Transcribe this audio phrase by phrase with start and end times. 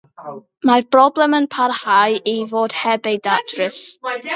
[0.69, 3.89] Mae'r broblem yn parhau i fod heb ei datrys.